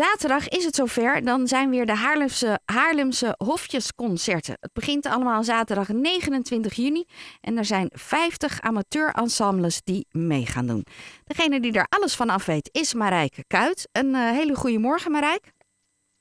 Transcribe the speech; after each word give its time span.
Zaterdag 0.00 0.48
is 0.48 0.64
het 0.64 0.74
zover. 0.74 1.24
Dan 1.24 1.46
zijn 1.46 1.70
weer 1.70 1.86
de 1.86 1.94
Haarlemse, 1.94 2.58
Haarlemse 2.64 3.34
Hofjesconcerten. 3.36 4.56
Het 4.60 4.72
begint 4.72 5.06
allemaal 5.06 5.42
zaterdag 5.42 5.88
29 5.88 6.74
juni. 6.74 7.04
En 7.40 7.56
er 7.58 7.64
zijn 7.64 7.90
50 7.92 8.60
amateurensembles 8.60 9.82
die 9.82 10.06
mee 10.10 10.46
gaan 10.46 10.66
doen. 10.66 10.84
Degene 11.24 11.60
die 11.60 11.72
er 11.72 11.86
alles 11.88 12.16
van 12.16 12.30
af 12.30 12.46
weet 12.46 12.68
is 12.72 12.94
Marijke 12.94 13.44
Kuit. 13.46 13.88
Een 13.92 14.06
uh, 14.06 14.30
hele 14.30 14.54
goede 14.54 14.78
morgen, 14.78 15.10
Marijke. 15.10 15.48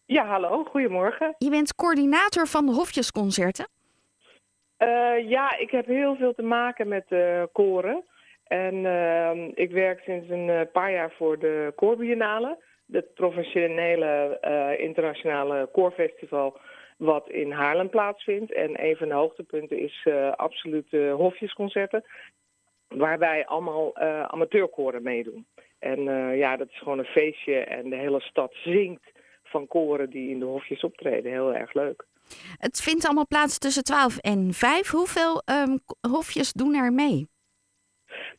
Ja, 0.06 0.26
hallo. 0.26 0.64
Goedemorgen. 0.64 1.36
Je 1.38 1.50
bent 1.50 1.76
coördinator 1.76 2.48
van 2.48 2.66
de 2.66 2.72
Hofjesconcerten. 2.72 3.68
Uh, 4.80 5.30
ja, 5.30 5.58
ik 5.58 5.72
heb 5.72 5.86
heel 5.86 6.16
veel 6.16 6.34
te 6.34 6.44
maken 6.44 6.88
met 6.88 7.06
uh, 7.10 7.44
koren. 7.52 8.04
En 8.44 8.76
uh, 8.76 9.48
ik 9.54 9.72
werk 9.72 10.00
sinds 10.00 10.30
een 10.30 10.70
paar 10.72 10.92
jaar 10.92 11.12
voor 11.18 11.40
de 11.40 11.74
Koorbiennale 11.76 12.70
het 12.92 13.14
professionele 13.14 14.38
uh, 14.42 14.86
internationale 14.86 15.70
koorfestival 15.72 16.60
wat 16.98 17.30
in 17.30 17.52
Haarlem 17.52 17.90
plaatsvindt. 17.90 18.54
En 18.54 18.86
een 18.86 18.96
van 18.96 19.08
de 19.08 19.14
hoogtepunten 19.14 19.80
is 19.80 20.06
uh, 20.08 20.32
absoluut 20.32 20.88
uh, 20.92 21.14
hofjesconcerten, 21.14 22.04
waarbij 22.88 23.46
allemaal 23.46 23.98
amateurkoren 24.28 25.04
meedoen. 25.04 25.46
En 25.80 26.04
ja, 26.38 26.58
dat 26.58 26.70
is 26.70 26.78
gewoon 26.78 27.00
een 27.00 27.06
feestje 27.06 27.60
en 27.60 27.90
de 27.90 27.96
hele 27.96 28.22
stad 28.22 28.54
zingt 28.54 29.12
van 29.44 29.68
koren 29.68 30.10
die 30.10 30.30
in 30.30 30.40
de 30.40 30.46
hofjes 30.46 30.82
optreden. 30.84 31.32
Heel 31.32 31.56
erg 31.56 31.74
leuk. 31.74 32.06
Het 32.58 32.82
vindt 32.82 33.06
allemaal 33.06 33.28
plaats 33.28 33.58
tussen 33.58 33.84
12 33.84 34.18
en 34.18 34.54
5. 34.54 34.90
Hoeveel 34.90 35.42
um, 35.46 35.80
hofjes 36.12 36.54
doen 36.54 36.76
er 36.76 36.94
mee? 36.94 37.28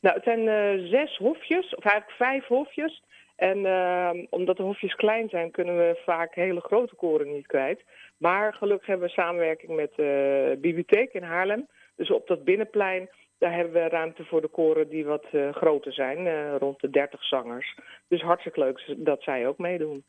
Nou, 0.00 0.16
het 0.16 0.24
zijn 0.24 0.46
zes 0.88 1.16
hofjes, 1.16 1.74
of 1.74 1.84
eigenlijk 1.84 2.16
vijf 2.16 2.46
hofjes. 2.46 3.02
En 3.50 3.58
uh, 3.58 4.10
omdat 4.30 4.56
de 4.56 4.62
hofjes 4.62 4.94
klein 4.94 5.28
zijn, 5.28 5.50
kunnen 5.50 5.76
we 5.76 6.00
vaak 6.04 6.34
hele 6.34 6.60
grote 6.60 6.94
koren 6.94 7.32
niet 7.32 7.46
kwijt. 7.46 7.82
Maar 8.16 8.54
gelukkig 8.54 8.86
hebben 8.86 9.06
we 9.06 9.12
samenwerking 9.12 9.76
met 9.76 9.92
de 9.96 10.58
bibliotheek 10.60 11.12
in 11.12 11.22
Haarlem. 11.22 11.68
Dus 11.96 12.10
op 12.10 12.26
dat 12.26 12.44
binnenplein, 12.44 13.08
daar 13.38 13.54
hebben 13.54 13.72
we 13.72 13.88
ruimte 13.88 14.24
voor 14.24 14.40
de 14.40 14.48
koren 14.48 14.88
die 14.88 15.04
wat 15.04 15.24
uh, 15.32 15.52
groter 15.52 15.92
zijn. 15.92 16.26
Uh, 16.26 16.56
rond 16.56 16.80
de 16.80 16.90
30 16.90 17.24
zangers. 17.24 17.78
Dus 18.08 18.20
hartstikke 18.20 18.60
leuk 18.60 18.94
dat 18.96 19.22
zij 19.22 19.46
ook 19.46 19.58
meedoen. 19.58 20.04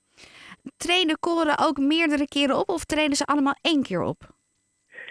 Treden 0.78 1.20
koren 1.20 1.60
ook 1.60 1.78
meerdere 1.78 2.28
keren 2.28 2.58
op 2.58 2.70
of 2.70 2.86
treden 2.86 3.16
ze 3.16 3.26
allemaal 3.26 3.56
één 3.62 3.84
keer 3.84 4.02
op? 4.02 4.18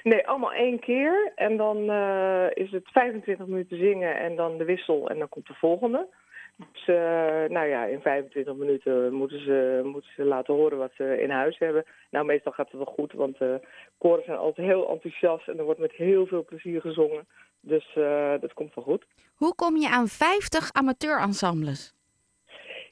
Nee, 0.03 0.27
allemaal 0.27 0.53
één 0.53 0.79
keer. 0.79 1.33
En 1.35 1.57
dan 1.57 1.79
is 2.55 2.71
het 2.71 2.89
25 2.89 3.47
minuten 3.47 3.79
zingen 3.79 4.19
en 4.19 4.37
dan 4.37 4.59
de 4.59 4.65
wissel 4.65 5.09
en 5.09 5.19
dan 5.19 5.29
komt 5.29 5.47
de 5.47 5.55
volgende. 5.55 6.09
Dus 6.73 6.87
uh, 6.87 6.97
nou 7.49 7.67
ja, 7.67 7.85
in 7.85 8.01
25 8.01 8.55
minuten 8.55 9.13
moeten 9.13 9.41
ze, 9.45 9.81
moeten 9.85 10.11
ze 10.17 10.25
laten 10.25 10.55
horen 10.55 10.79
wat 10.79 10.93
ze 10.95 11.23
in 11.23 11.31
huis 11.31 11.59
hebben. 11.59 11.85
Nou, 12.11 12.25
meestal 12.25 12.53
gaat 12.53 12.71
het 12.71 12.77
wel 12.77 12.95
goed, 12.95 13.13
want 13.13 13.41
uh, 13.41 13.55
koren 13.99 14.25
zijn 14.25 14.39
altijd 14.39 14.67
heel 14.67 14.89
enthousiast 14.89 15.49
en 15.49 15.59
er 15.59 15.65
wordt 15.65 15.81
met 15.81 15.93
heel 15.93 16.27
veel 16.27 16.45
plezier 16.45 16.81
gezongen. 16.81 17.27
Dus 17.61 17.95
uh, 17.99 18.35
dat 18.41 18.53
komt 18.53 18.75
wel 18.75 18.85
goed. 18.85 19.05
Hoe 19.35 19.55
kom 19.55 19.77
je 19.77 19.89
aan 19.89 20.07
50 20.07 20.73
amateur-ensembles? 20.73 21.95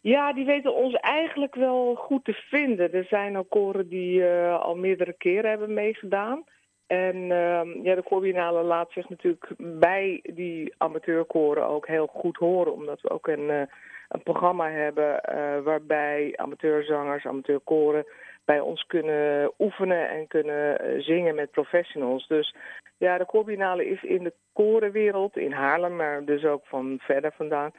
Ja, 0.01 0.33
die 0.33 0.45
weten 0.45 0.75
ons 0.75 0.95
eigenlijk 0.95 1.55
wel 1.55 1.95
goed 1.95 2.25
te 2.25 2.33
vinden. 2.33 2.93
Er 2.93 3.05
zijn 3.05 3.39
ook 3.39 3.49
koren 3.49 3.89
die 3.89 4.25
al 4.25 4.77
meerdere 4.77 5.13
keren 5.13 5.51
hebben 5.51 5.75
meegedaan. 5.75 6.45
En 6.91 7.17
uh, 7.17 7.61
ja, 7.83 7.95
de 7.95 8.03
Corbinale 8.05 8.63
laat 8.63 8.93
zich 8.93 9.09
natuurlijk 9.09 9.47
bij 9.57 10.21
die 10.23 10.75
amateurkoren 10.79 11.67
ook 11.67 11.87
heel 11.87 12.07
goed 12.07 12.37
horen. 12.37 12.73
Omdat 12.73 13.01
we 13.01 13.11
ook 13.11 13.27
een, 13.27 13.49
uh, 13.49 13.63
een 14.09 14.23
programma 14.23 14.71
hebben 14.71 15.23
uh, 15.29 15.61
waarbij 15.61 16.33
amateurzangers, 16.37 17.27
amateurkoren 17.27 18.05
bij 18.45 18.61
ons 18.61 18.87
kunnen 18.87 19.53
oefenen 19.59 20.09
en 20.09 20.27
kunnen 20.27 20.85
uh, 20.85 21.01
zingen 21.03 21.35
met 21.35 21.51
professionals. 21.51 22.27
Dus 22.27 22.55
ja, 22.97 23.19
de 23.19 23.27
Corbinale 23.27 23.87
is 23.87 24.03
in 24.03 24.25
de 24.25 24.33
korenwereld, 24.53 25.37
in 25.37 25.53
Haarlem, 25.53 25.97
maar 25.97 26.25
dus 26.25 26.45
ook 26.45 26.67
van 26.67 26.99
verder 27.01 27.33
vandaan, 27.33 27.73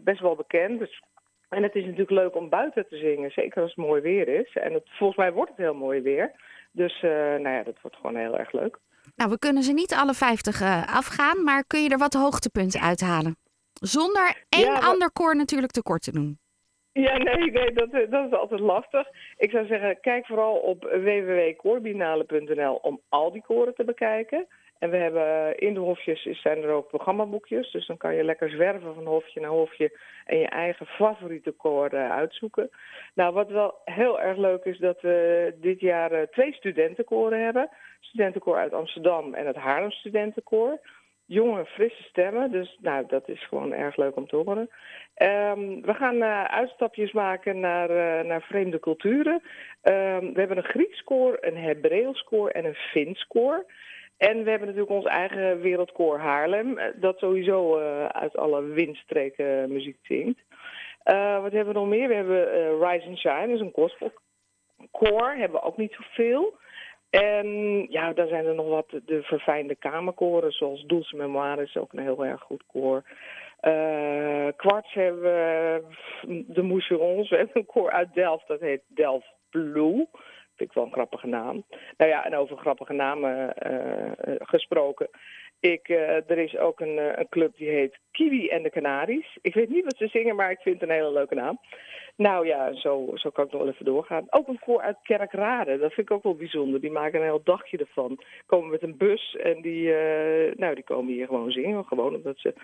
best 0.00 0.20
wel 0.20 0.36
bekend. 0.36 0.78
Dus 0.78 1.02
en 1.48 1.62
het 1.62 1.74
is 1.74 1.82
natuurlijk 1.82 2.10
leuk 2.10 2.34
om 2.34 2.48
buiten 2.48 2.88
te 2.88 2.96
zingen, 2.96 3.30
zeker 3.30 3.62
als 3.62 3.74
het 3.74 3.84
mooi 3.86 4.00
weer 4.00 4.28
is. 4.28 4.56
En 4.56 4.72
het, 4.72 4.82
volgens 4.84 5.18
mij 5.18 5.32
wordt 5.32 5.50
het 5.50 5.58
heel 5.58 5.74
mooi 5.74 6.00
weer. 6.00 6.32
Dus 6.72 7.02
uh, 7.02 7.10
nou 7.10 7.48
ja, 7.48 7.62
dat 7.62 7.80
wordt 7.82 7.96
gewoon 7.96 8.16
heel 8.16 8.38
erg 8.38 8.52
leuk. 8.52 8.78
Nou, 9.16 9.30
we 9.30 9.38
kunnen 9.38 9.62
ze 9.62 9.72
niet 9.72 9.94
alle 9.94 10.14
50 10.14 10.60
uh, 10.60 10.96
afgaan, 10.96 11.44
maar 11.44 11.64
kun 11.66 11.82
je 11.82 11.88
er 11.88 11.98
wat 11.98 12.14
hoogtepunten 12.14 12.80
uithalen? 12.80 13.36
Zonder 13.72 14.44
één 14.48 14.72
ja, 14.72 14.78
ander 14.78 15.12
koor 15.12 15.36
natuurlijk 15.36 15.72
tekort 15.72 16.02
te 16.02 16.12
doen. 16.12 16.38
Ja, 16.92 17.16
nee, 17.16 17.50
nee 17.50 17.72
dat, 17.72 17.90
dat 18.10 18.26
is 18.26 18.32
altijd 18.32 18.60
lastig. 18.60 19.08
Ik 19.36 19.50
zou 19.50 19.66
zeggen, 19.66 20.00
kijk 20.00 20.26
vooral 20.26 20.54
op 20.54 20.82
www.koorbinale.nl 20.82 22.74
om 22.74 23.00
al 23.08 23.32
die 23.32 23.42
koren 23.42 23.74
te 23.74 23.84
bekijken. 23.84 24.46
En 24.82 24.90
we 24.90 24.96
hebben 24.96 25.58
in 25.58 25.74
de 25.74 25.80
hofjes 25.80 26.22
zijn 26.22 26.62
er 26.62 26.70
ook 26.70 26.88
programmaboekjes. 26.88 27.70
Dus 27.70 27.86
dan 27.86 27.96
kan 27.96 28.14
je 28.14 28.24
lekker 28.24 28.50
zwerven 28.50 28.94
van 28.94 29.06
hofje 29.06 29.40
naar 29.40 29.50
hofje 29.50 29.98
en 30.24 30.38
je 30.38 30.48
eigen 30.48 30.86
favoriete 30.86 31.50
koor 31.50 31.90
uitzoeken. 31.90 32.70
Nou, 33.14 33.32
wat 33.34 33.48
wel 33.48 33.74
heel 33.84 34.20
erg 34.20 34.36
leuk 34.36 34.64
is 34.64 34.78
dat 34.78 35.00
we 35.00 35.54
dit 35.60 35.80
jaar 35.80 36.28
twee 36.30 36.52
studentenkoren 36.52 37.44
hebben. 37.44 37.68
Studentenkoor 38.00 38.56
uit 38.56 38.72
Amsterdam 38.72 39.34
en 39.34 39.46
het 39.46 39.56
Haarlem 39.56 39.90
Studentenkoor. 39.90 40.78
Jonge, 41.26 41.64
frisse 41.64 42.02
stemmen, 42.02 42.50
dus 42.50 42.78
nou, 42.80 43.04
dat 43.06 43.28
is 43.28 43.46
gewoon 43.46 43.72
erg 43.72 43.96
leuk 43.96 44.16
om 44.16 44.26
te 44.26 44.36
horen. 44.36 44.70
Um, 45.22 45.82
we 45.82 45.94
gaan 45.94 46.24
uitstapjes 46.48 47.12
maken 47.12 47.60
naar, 47.60 48.24
naar 48.24 48.42
vreemde 48.42 48.78
culturen. 48.78 49.42
Um, 49.82 50.32
we 50.32 50.38
hebben 50.38 50.56
een 50.56 50.62
Grieks 50.64 51.04
koor, 51.04 51.38
een 51.40 51.56
Hebreeuws 51.56 52.22
koor 52.22 52.48
en 52.48 52.64
een 52.64 52.74
Fins 52.74 53.26
koor. 53.26 53.64
En 54.28 54.44
we 54.44 54.50
hebben 54.50 54.68
natuurlijk 54.68 54.96
ons 54.96 55.04
eigen 55.04 55.60
wereldkoor 55.60 56.18
Haarlem, 56.18 56.78
dat 56.94 57.18
sowieso 57.18 57.78
uh, 57.78 58.06
uit 58.06 58.36
alle 58.36 58.62
windstreken 58.62 59.72
muziek 59.72 59.98
zingt. 60.02 60.40
Wat 61.42 61.52
hebben 61.52 61.66
we 61.66 61.80
nog 61.80 61.88
meer? 61.88 62.08
We 62.08 62.14
hebben 62.14 62.44
Rise 62.88 63.06
and 63.06 63.18
Shine, 63.18 63.46
dat 63.46 63.54
is 63.54 63.60
een 63.60 63.72
gospelkoor, 63.72 65.30
hebben 65.30 65.60
we 65.60 65.66
ook 65.66 65.76
niet 65.76 65.92
zoveel. 65.92 66.54
En 67.10 67.46
ja, 67.90 68.12
dan 68.12 68.28
zijn 68.28 68.46
er 68.46 68.54
nog 68.54 68.68
wat 68.68 69.00
de 69.06 69.22
verfijnde 69.22 69.74
kamerkoren, 69.74 70.52
zoals 70.52 70.84
Dulce 70.86 71.16
Memoire 71.16 71.62
is 71.62 71.76
ook 71.76 71.92
een 71.92 72.02
heel 72.02 72.24
erg 72.24 72.40
goed 72.40 72.62
koor. 72.66 73.02
Uh, 73.62 74.48
hebben 74.82 75.22
we 75.22 75.82
de 76.46 76.62
Moucherons, 76.62 77.28
we 77.28 77.36
hebben 77.36 77.56
een 77.56 77.66
koor 77.66 77.90
uit 77.90 78.14
Delft, 78.14 78.46
dat 78.46 78.60
heet 78.60 78.82
Delft 78.86 79.34
Blue. 79.50 80.06
Vind 80.62 80.74
ik 80.74 80.80
wel 80.80 80.90
een 80.90 80.98
grappige 80.98 81.26
naam. 81.26 81.64
Nou 81.96 82.10
ja, 82.10 82.24
en 82.24 82.36
over 82.36 82.56
grappige 82.56 82.92
namen 82.92 83.54
uh, 83.66 84.34
gesproken. 84.38 85.08
Ik, 85.60 85.88
uh, 85.88 86.30
er 86.30 86.38
is 86.38 86.56
ook 86.56 86.80
een, 86.80 87.18
een, 87.18 87.28
club 87.28 87.56
die 87.56 87.68
heet 87.68 87.98
Kiwi 88.10 88.48
en 88.48 88.62
de 88.62 88.70
Canaries. 88.70 89.38
Ik 89.40 89.54
weet 89.54 89.68
niet 89.68 89.84
wat 89.84 89.96
ze 89.96 90.06
zingen, 90.06 90.36
maar 90.36 90.50
ik 90.50 90.60
vind 90.60 90.80
het 90.80 90.88
een 90.88 90.94
hele 90.94 91.12
leuke 91.12 91.34
naam. 91.34 91.58
Nou 92.16 92.46
ja, 92.46 92.74
zo, 92.74 93.10
zo 93.14 93.30
kan 93.30 93.44
ik 93.44 93.52
nog 93.52 93.62
wel 93.62 93.70
even 93.70 93.84
doorgaan. 93.84 94.26
Ook 94.30 94.48
een 94.48 94.58
koor 94.58 94.80
uit 94.80 94.96
Kerkrade, 95.02 95.78
dat 95.78 95.92
vind 95.92 96.10
ik 96.10 96.16
ook 96.16 96.22
wel 96.22 96.36
bijzonder. 96.36 96.80
Die 96.80 96.90
maken 96.90 97.18
een 97.18 97.26
heel 97.26 97.44
dagje 97.44 97.78
ervan. 97.78 98.22
Komen 98.46 98.70
met 98.70 98.82
een 98.82 98.96
bus 98.96 99.36
en 99.36 99.62
die, 99.62 99.88
nou, 100.56 100.74
die 100.74 100.84
komen 100.84 101.12
hier 101.12 101.26
gewoon 101.26 101.50
zingen. 101.50 101.84
Gewoon 101.84 102.14
omdat 102.14 102.38
ze 102.38 102.54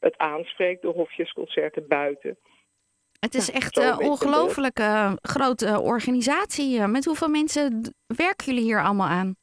het 0.00 0.18
aanspreekt, 0.18 0.82
de 0.82 0.88
hofjesconcerten 0.88 1.88
buiten. 1.88 2.36
Het 3.20 3.34
is 3.34 3.50
echt 3.50 3.76
een 3.76 4.00
uh, 4.00 4.10
ongelooflijk 4.10 4.78
uh, 4.78 5.12
grote 5.22 5.80
organisatie. 5.80 6.86
Met 6.86 7.04
hoeveel 7.04 7.28
mensen 7.28 7.94
werken 8.06 8.46
jullie 8.46 8.62
hier 8.62 8.82
allemaal 8.82 9.08
aan? 9.08 9.36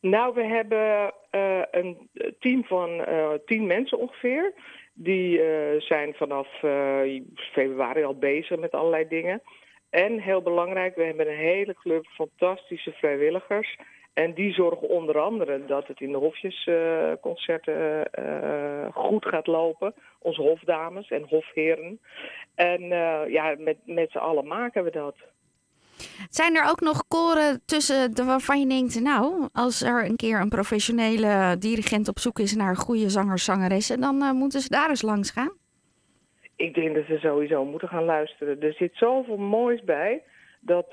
Nou, 0.00 0.34
we 0.34 0.44
hebben 0.44 1.12
uh, 1.30 1.62
een 1.70 2.08
team 2.38 2.64
van 2.64 3.06
tien 3.44 3.66
mensen 3.66 3.98
ongeveer. 3.98 4.54
Die 4.94 5.40
zijn 5.78 6.14
vanaf 6.14 6.48
februari 7.34 8.04
al 8.04 8.18
bezig 8.18 8.58
met 8.58 8.72
allerlei 8.72 9.08
dingen. 9.08 9.42
En 9.90 10.20
heel 10.20 10.42
belangrijk, 10.42 10.96
we 10.96 11.04
hebben 11.04 11.28
een 11.28 11.36
hele 11.36 11.74
club 11.74 12.06
fantastische 12.06 12.92
vrijwilligers. 12.92 13.76
En 14.24 14.34
die 14.34 14.52
zorgen 14.52 14.88
onder 14.88 15.18
andere 15.18 15.64
dat 15.66 15.86
het 15.86 16.00
in 16.00 16.12
de 16.12 16.18
hofjesconcerten 16.18 18.08
uh, 18.18 18.86
goed 18.94 19.26
gaat 19.26 19.46
lopen. 19.46 19.94
Onze 20.18 20.42
hofdames 20.42 21.10
en 21.10 21.26
hofheren. 21.28 22.00
En 22.54 22.82
uh, 22.82 23.20
ja, 23.28 23.54
met, 23.58 23.76
met 23.84 24.10
z'n 24.10 24.18
allen 24.18 24.46
maken 24.46 24.84
we 24.84 24.90
dat. 24.90 25.14
Zijn 26.28 26.56
er 26.56 26.70
ook 26.70 26.80
nog 26.80 27.06
koren 27.08 27.62
tussen 27.64 28.14
de, 28.14 28.24
waarvan 28.24 28.60
je 28.60 28.66
denkt, 28.66 29.00
nou, 29.00 29.48
als 29.52 29.82
er 29.82 30.04
een 30.04 30.16
keer 30.16 30.40
een 30.40 30.48
professionele 30.48 31.56
dirigent 31.58 32.08
op 32.08 32.18
zoek 32.18 32.38
is 32.38 32.56
naar 32.56 32.76
goede 32.76 33.08
zangers, 33.08 33.44
zangeressen, 33.44 34.00
dan 34.00 34.36
moeten 34.36 34.60
ze 34.60 34.68
daar 34.68 34.88
eens 34.88 35.02
langs 35.02 35.30
gaan? 35.30 35.52
Ik 36.56 36.74
denk 36.74 36.94
dat 36.94 37.04
ze 37.04 37.18
sowieso 37.18 37.64
moeten 37.64 37.88
gaan 37.88 38.04
luisteren. 38.04 38.60
Er 38.60 38.72
zit 38.72 38.96
zoveel 38.96 39.36
moois 39.36 39.82
bij. 39.84 40.22
Dat, 40.60 40.86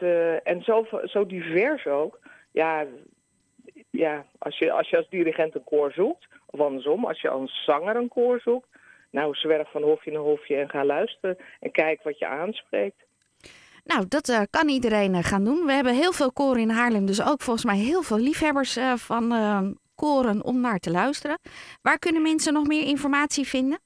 en 0.43 0.61
zo, 0.63 0.87
zo 1.03 1.25
divers 1.25 1.85
ook. 1.85 2.19
Ja, 2.51 2.85
ja 3.97 4.25
als, 4.37 4.57
je, 4.57 4.71
als 4.71 4.89
je 4.89 4.97
als 4.97 5.09
dirigent 5.09 5.55
een 5.55 5.63
koor 5.63 5.91
zoekt, 5.91 6.27
of 6.45 6.59
andersom, 6.59 7.05
als 7.05 7.21
je 7.21 7.29
als 7.29 7.63
zanger 7.65 7.95
een 7.95 8.07
koor 8.07 8.39
zoekt, 8.39 8.67
nou, 9.11 9.35
zwerf 9.35 9.71
van 9.71 9.83
hofje 9.83 10.11
naar 10.11 10.21
hofje 10.21 10.55
en 10.55 10.69
ga 10.69 10.85
luisteren 10.85 11.37
en 11.59 11.71
kijk 11.71 12.03
wat 12.03 12.19
je 12.19 12.27
aanspreekt. 12.27 13.05
Nou, 13.83 14.05
dat 14.07 14.29
eh, 14.29 14.41
kan 14.49 14.67
iedereen 14.69 15.13
eh, 15.13 15.23
gaan 15.23 15.43
doen. 15.43 15.65
We 15.65 15.71
hebben 15.71 15.93
heel 15.93 16.11
veel 16.11 16.31
koren 16.31 16.61
in 16.61 16.69
Haarlem, 16.69 17.05
dus 17.05 17.21
ook 17.21 17.41
volgens 17.41 17.65
mij 17.65 17.77
heel 17.77 18.01
veel 18.01 18.17
liefhebbers 18.17 18.77
eh, 18.77 18.93
van 18.93 19.25
koren 19.95 20.43
om 20.43 20.61
naar 20.61 20.79
te 20.79 20.91
luisteren. 20.91 21.37
Waar 21.81 21.99
kunnen 21.99 22.21
mensen 22.21 22.53
nog 22.53 22.67
meer 22.67 22.87
informatie 22.87 23.45
vinden? 23.47 23.79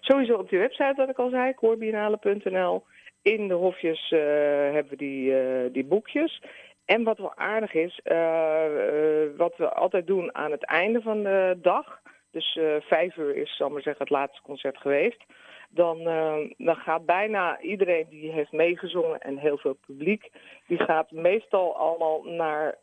Sowieso 0.00 0.34
op 0.34 0.48
die 0.48 0.58
website, 0.58 0.94
wat 0.96 1.08
ik 1.08 1.18
al 1.18 1.30
zei, 1.30 1.54
koorbiennale.nl. 1.54 2.84
In 3.22 3.48
de 3.48 3.54
hofjes 3.54 4.10
hebben 4.72 4.90
we 4.90 4.96
die, 4.96 5.32
die 5.70 5.84
boekjes. 5.84 6.42
En 6.84 7.02
wat 7.02 7.18
wel 7.18 7.36
aardig 7.36 7.74
is, 7.74 8.00
eh, 8.02 9.24
eh, 9.24 9.30
wat 9.36 9.56
we 9.56 9.68
altijd 9.68 10.06
doen 10.06 10.34
aan 10.34 10.50
het 10.50 10.64
einde 10.64 11.00
van 11.00 11.22
de 11.22 11.58
dag. 11.62 12.00
Dus 12.30 12.56
eh, 12.56 12.74
vijf 12.80 13.16
uur 13.16 13.36
is, 13.36 13.56
zal 13.56 13.70
zeggen, 13.70 13.96
het 13.98 14.10
laatste 14.10 14.42
concert 14.42 14.78
geweest. 14.78 15.24
Dan, 15.68 16.04
dan 16.56 16.76
gaat 16.76 17.06
bijna 17.06 17.60
iedereen 17.60 18.06
die 18.10 18.32
heeft 18.32 18.52
meegezongen 18.52 19.20
en 19.20 19.36
heel 19.36 19.58
veel 19.58 19.76
publiek, 19.86 20.30
die 20.66 20.78
gaat 20.78 21.10
meestal 21.10 21.76
allemaal 21.76 22.22
naar 22.24 22.78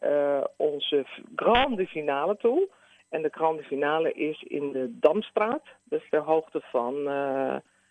onze 0.58 1.06
grande 1.36 1.88
finale 1.88 2.38
toe. 2.38 2.70
En 3.10 3.22
de 3.22 3.30
grande 3.32 3.64
finale 3.64 4.12
is 4.14 4.44
in 4.44 4.72
de 4.72 5.00
Damstraat. 5.00 5.64
Dus 5.84 6.10
ter 6.10 6.20
hoogte 6.20 6.62
van 6.62 7.04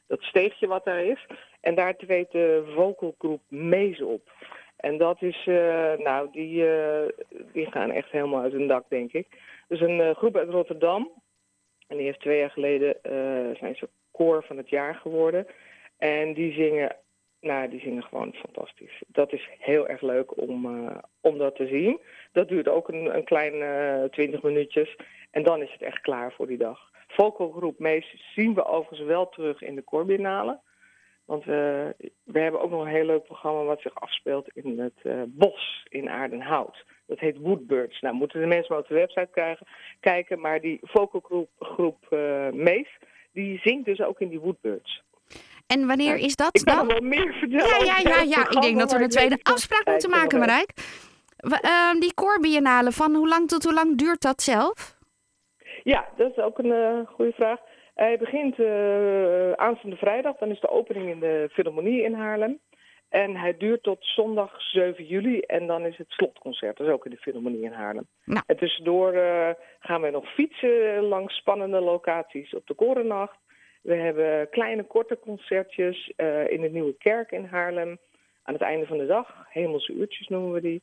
dat 0.07 0.23
steegje 0.23 0.67
wat 0.67 0.85
daar 0.85 1.05
is. 1.05 1.27
En 1.61 1.75
daar 1.75 1.97
treedt 1.97 2.33
de 2.33 2.73
vocalgroep 2.75 3.43
Mees 3.49 4.03
op. 4.03 4.23
En 4.81 4.99
dat 4.99 5.23
is, 5.23 5.47
eh, 5.47 5.93
nou, 5.99 6.29
die, 6.33 6.69
eh, 6.69 7.09
die 7.53 7.71
gaan 7.71 7.91
echt 7.91 8.11
helemaal 8.11 8.43
uit 8.43 8.53
hun 8.53 8.67
dak, 8.67 8.85
denk 8.89 9.13
ik. 9.13 9.27
Dus 9.69 9.81
een 9.81 10.01
eh, 10.01 10.15
groep 10.15 10.37
uit 10.37 10.49
Rotterdam. 10.49 11.11
En 11.87 11.97
die 11.97 12.07
heeft 12.07 12.21
twee 12.21 12.39
jaar 12.39 12.51
geleden, 12.51 12.97
zijn 13.57 13.77
ze 13.77 13.89
koor 14.11 14.45
van 14.45 14.57
het 14.57 14.69
jaar 14.69 14.95
geworden. 14.95 15.47
En 15.99 16.35
die 16.35 16.53
zingen, 16.53 16.97
nou, 17.41 17.69
die 17.69 17.81
zingen 17.81 18.03
gewoon 18.03 18.33
fantastisch. 18.35 19.03
Dat 19.07 19.33
is 19.33 19.49
heel 19.59 19.89
erg 19.89 20.01
leuk 20.01 20.41
om, 20.41 20.89
om 21.21 21.39
dat 21.39 21.57
te 21.57 21.67
zien. 21.67 22.01
Dat 22.33 22.49
duurt 22.49 22.69
ook 22.69 22.89
een, 22.89 23.15
een 23.17 23.25
klein 23.25 24.11
twintig 24.11 24.43
minuutjes. 24.43 24.97
En 25.31 25.43
dan 25.43 25.63
is 25.63 25.73
het 25.73 25.83
echt 25.83 26.01
klaar 26.01 26.33
voor 26.33 26.47
die 26.47 26.59
dag. 26.59 26.91
Vocalgroep 27.07 27.79
Mees 27.79 28.33
zien 28.35 28.55
we 28.55 28.65
overigens 28.65 29.09
wel 29.09 29.29
terug 29.29 29.63
in 29.63 29.75
de 29.75 29.85
Corbinale. 29.85 30.61
Want 31.31 31.45
we, 31.45 31.95
we 32.25 32.39
hebben 32.39 32.61
ook 32.61 32.71
nog 32.71 32.81
een 32.81 32.91
heel 32.91 33.05
leuk 33.05 33.25
programma 33.25 33.63
wat 33.63 33.81
zich 33.81 33.95
afspeelt 33.95 34.49
in 34.53 34.79
het 34.79 34.99
eh, 35.03 35.23
bos 35.27 35.87
in 35.89 36.09
Aardenhout. 36.09 36.85
Dat 37.07 37.19
heet 37.19 37.39
Woodbirds. 37.39 38.01
Nou, 38.01 38.15
moeten 38.15 38.41
de 38.41 38.47
mensen 38.47 38.67
maar 38.69 38.83
op 38.83 38.89
de 38.89 38.95
website 38.95 39.29
krijgen, 39.31 39.67
kijken. 40.01 40.41
Maar 40.41 40.61
die 40.61 40.79
vocalgroep 40.83 41.51
groep, 41.59 42.07
eh, 42.11 42.49
Mees, 42.53 42.99
die 43.33 43.59
zingt 43.59 43.85
dus 43.85 44.01
ook 44.01 44.21
in 44.21 44.29
die 44.29 44.41
Woodbirds. 44.41 45.03
En 45.67 45.87
wanneer 45.87 46.17
is 46.17 46.37
dat 46.37 46.57
Ik 46.57 46.65
dan? 46.65 46.77
nog 46.77 46.87
wel 46.87 47.09
meer 47.09 47.33
vertellen. 47.33 47.85
Ja, 47.85 47.99
ja, 48.03 48.11
ja, 48.11 48.23
ja. 48.23 48.49
Ik 48.51 48.61
denk 48.61 48.79
dat 48.79 48.91
we 48.91 48.97
een 48.97 49.05
ik 49.05 49.11
tweede 49.11 49.39
afspraak 49.43 49.87
moeten 49.87 50.11
maken, 50.11 50.39
Marijk. 50.39 50.73
Ehm, 51.37 51.99
die 51.99 52.15
koorbiennale, 52.15 52.93
van 52.93 53.15
hoe 53.15 53.29
lang 53.29 53.49
tot 53.49 53.65
hoe 53.65 53.75
lang 53.75 53.99
duurt 53.99 54.23
dat 54.23 54.43
zelf? 54.43 54.99
Ja, 55.83 56.09
dat 56.17 56.31
is 56.31 56.37
ook 56.37 56.59
een 56.59 56.73
eh, 56.73 57.07
goede 57.07 57.33
vraag. 57.33 57.61
Hij 58.01 58.19
begint 58.19 58.59
eh, 58.59 59.53
aanstaande 59.53 59.97
vrijdag, 59.97 60.37
dan 60.37 60.51
is 60.51 60.61
de 60.61 60.69
opening 60.69 61.09
in 61.09 61.21
de 61.21 61.49
Philharmonie 61.53 62.03
in 62.03 62.15
Haarlem. 62.15 62.59
En 63.09 63.37
hij 63.37 63.57
duurt 63.57 63.83
tot 63.83 63.99
zondag 64.01 64.63
7 64.63 65.05
juli 65.05 65.41
en 65.41 65.67
dan 65.67 65.87
is 65.87 65.97
het 65.97 66.11
slotconcert. 66.11 66.77
Dat 66.77 66.87
is 66.87 66.93
ook 66.93 67.05
in 67.05 67.11
de 67.11 67.17
Philharmonie 67.17 67.63
in 67.63 67.73
Haarlem. 67.73 68.07
Nou. 68.25 68.43
En 68.47 68.57
tussendoor 68.57 69.13
eh, 69.13 69.51
gaan 69.79 70.01
we 70.01 70.11
nog 70.11 70.33
fietsen 70.33 71.03
langs 71.03 71.37
spannende 71.37 71.81
locaties 71.81 72.55
op 72.55 72.67
de 72.67 72.75
Korennacht. 72.75 73.39
We 73.83 73.95
hebben 73.95 74.49
kleine 74.51 74.83
korte 74.85 75.19
concertjes 75.19 76.13
eh, 76.17 76.51
in 76.51 76.61
de 76.61 76.71
Nieuwe 76.71 76.97
Kerk 76.99 77.31
in 77.31 77.45
Haarlem. 77.45 77.99
Aan 78.43 78.55
het 78.55 78.63
einde 78.63 78.87
van 78.87 78.99
de 78.99 79.07
dag, 79.07 79.47
hemelse 79.49 79.93
uurtjes 79.93 80.29
noemen 80.29 80.53
we 80.53 80.61
die. 80.61 80.83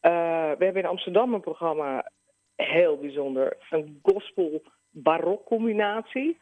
We 0.00 0.64
hebben 0.64 0.82
in 0.82 0.88
Amsterdam 0.88 1.34
een 1.34 1.40
programma, 1.40 2.10
heel 2.56 2.98
bijzonder, 2.98 3.56
een 3.70 3.98
gospel-barok 4.02 5.44
combinatie. 5.44 6.38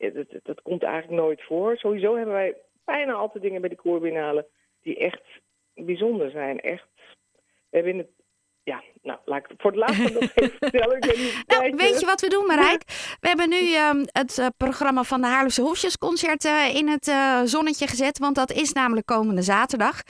Ja, 0.00 0.24
Dat, 0.42 0.62
komt 0.62 0.82
eigenlijk 0.82 1.22
nooit 1.22 1.42
voor. 1.42 1.76
Sowieso 1.76 2.16
hebben 2.16 2.34
wij 2.34 2.56
bijna 2.84 3.12
altijd 3.12 3.42
dingen 3.42 3.60
bij 3.60 3.70
de 3.70 3.76
koorbinale 3.76 4.46
die 4.82 4.96
echt 4.98 5.22
bijzonder 5.74 6.30
zijn. 6.30 6.60
Echt. 6.60 6.86
We 7.70 7.76
hebben 7.76 7.92
in 7.92 7.98
het. 7.98 8.08
Ja, 8.62 8.82
nou, 9.02 9.18
laat 9.24 9.38
ik 9.38 9.46
het 9.48 9.60
voor 9.60 9.70
het 9.70 9.80
laatste 9.80 10.12
nog 10.12 10.22
even 10.34 10.58
vertellen. 10.58 10.96
Ik 10.96 11.04
weet, 11.04 11.44
Nou, 11.46 11.76
weet 11.76 12.00
je 12.00 12.06
wat 12.06 12.20
we 12.20 12.28
doen, 12.28 12.46
Marijk? 12.46 12.82
We 13.20 13.28
hebben 13.28 13.48
nu 13.48 13.74
ehm, 13.74 14.04
het 14.06 14.38
eh, 14.38 14.46
programma 14.56 15.02
van 15.02 15.20
de 15.20 15.26
Haarlemse 15.26 15.62
Hofjesconcert 15.62 16.44
eh, 16.44 16.74
in 16.74 16.88
het 16.88 17.08
eh, 17.08 17.40
zonnetje 17.44 17.86
gezet. 17.86 18.18
Want 18.18 18.34
dat 18.34 18.52
is 18.52 18.72
namelijk 18.72 19.06
komende 19.06 19.42
zaterdag. 19.42 20.02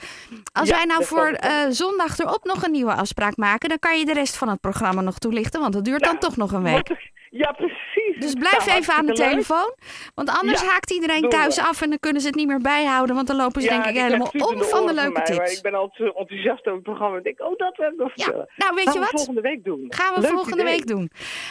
Als 0.53 0.69
Ja, 0.69 0.75
wij 0.75 0.85
nou 0.85 1.03
voor 1.03 1.39
zondag 1.69 2.17
erop 2.19 2.43
nog 2.43 2.63
een 2.63 2.71
nieuwe 2.71 2.93
afspraak 2.93 3.37
maken... 3.37 3.69
dan 3.69 3.79
kan 3.79 3.99
je 3.99 4.05
de 4.05 4.13
rest 4.13 4.37
van 4.37 4.49
het 4.49 4.61
programma 4.61 5.01
nog 5.01 5.17
toelichten. 5.17 5.61
Want 5.61 5.73
dat 5.73 5.85
duurt 5.85 6.03
dan 6.03 6.17
Nou, 6.19 6.25
toch 6.25 6.37
nog 6.37 6.51
een 6.51 6.63
week. 6.63 6.89
Ja, 7.33 7.51
precies. 7.51 8.00
Dus 8.19 8.33
blijf 8.33 8.65
Nou, 8.65 8.77
even 8.79 8.93
aan 8.93 9.05
de 9.05 9.13
leuk. 9.13 9.29
telefoon. 9.29 9.75
Want 10.15 10.29
anders 10.29 10.61
Ja, 10.61 10.67
haakt 10.67 10.91
iedereen 10.91 11.29
thuis 11.29 11.55
we. 11.55 11.61
af... 11.63 11.81
en 11.81 11.89
dan 11.89 11.99
kunnen 11.99 12.21
ze 12.21 12.27
het 12.27 12.35
niet 12.35 12.47
meer 12.47 12.59
bijhouden. 12.61 13.15
Want 13.15 13.27
dan 13.27 13.35
lopen 13.35 13.61
ze 13.61 13.67
denk 13.67 13.85
ik 13.85 13.95
helemaal 13.97 14.31
om 14.37 14.61
van 14.63 14.85
de 14.87 14.93
leuke 14.93 15.11
mij, 15.11 15.11
Maar 15.11 15.23
tips. 15.45 15.55
ik 15.57 15.61
ben 15.61 15.73
altijd 15.73 16.09
zo 16.09 16.17
enthousiast 16.19 16.59
over 16.59 16.73
het 16.73 16.83
programma. 16.83 17.17
Ik 17.17 17.23
denk, 17.23 17.41
oh, 17.41 17.57
dat 17.57 17.77
wil 17.77 17.87
ik 17.87 17.95
nog 17.97 18.11
Ja, 18.15 18.23
vertellen. 18.23 18.49
nou 18.55 18.75
weet 18.75 18.83
Gaan 18.83 18.93
je 18.93 18.99
we 18.99 19.05
wat? 19.05 19.15
volgende 19.15 19.41
week 19.41 19.63
doen. 19.63 19.85
Gaan 19.89 20.13
we 20.13 20.21
Leuk 20.21 20.29
volgende 20.31 20.61
idee. 20.61 20.73
week 20.75 20.87
doen. 20.87 21.09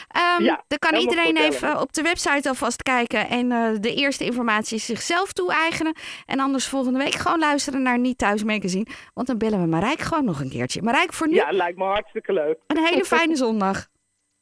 Ehm, 0.09 0.43
Ja, 0.45 0.65
dan 0.69 0.79
kan 0.79 0.95
iedereen 0.95 1.37
even 1.37 1.81
op 1.81 1.93
de 1.93 2.03
website 2.03 2.49
alvast 2.49 2.83
kijken 2.83 3.29
en 3.29 3.53
eh, 3.53 3.69
de 3.81 3.95
eerste 3.95 4.25
informatie 4.25 4.79
zichzelf 4.79 5.33
toe-eigenen. 5.33 5.95
En 6.27 6.41
anders 6.41 6.67
volgende 6.69 6.99
week 6.99 7.15
gewoon 7.15 7.39
luisteren 7.39 7.83
naar 7.83 7.99
Niet 7.99 8.19
Thuis 8.19 8.45
Magazine. 8.45 8.87
Want 9.15 9.27
dan 9.27 9.39
bellen 9.39 9.61
we 9.61 9.67
Marijk 9.67 10.01
gewoon 10.01 10.25
nog 10.25 10.41
een 10.41 10.51
keertje. 10.51 10.83
Marijk, 10.83 11.13
voor 11.13 11.29
nu 11.29 11.35
Ja, 11.35 11.51
lijkt 11.51 11.79
me 11.79 11.85
hartstikke 11.85 12.33
leuk. 12.33 12.59
een 12.67 12.85
hele 12.85 13.05
fijne 13.15 13.37
zondag. 13.37 13.87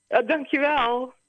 Ja, 0.08 0.22
dankjewel. 0.22 1.12